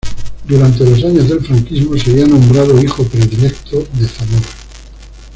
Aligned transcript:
Durante 0.47 0.83
los 0.83 1.03
años 1.03 1.29
del 1.29 1.45
franquismo 1.45 1.95
sería 1.95 2.25
nombrado 2.25 2.81
hijo 2.81 3.03
predilecto 3.03 3.85
de 3.93 4.07
Zamora. 4.07 4.47